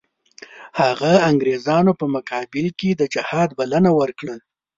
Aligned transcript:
هغه 0.81 1.11
انګریزانو 1.29 1.91
په 1.99 2.05
مقابل 2.15 2.65
کې 2.79 2.89
د 2.95 3.01
جهاد 3.13 3.49
بلنه 3.59 3.91
ورکړه. 3.99 4.35